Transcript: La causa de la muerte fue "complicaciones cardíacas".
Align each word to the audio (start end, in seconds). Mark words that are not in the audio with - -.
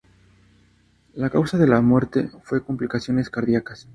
La 1.13 1.29
causa 1.29 1.59
de 1.59 1.67
la 1.67 1.79
muerte 1.79 2.31
fue 2.43 2.65
"complicaciones 2.65 3.29
cardíacas". 3.29 3.87